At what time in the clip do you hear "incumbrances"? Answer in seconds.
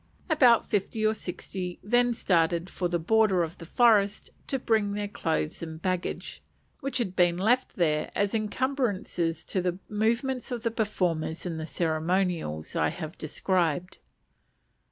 8.33-9.43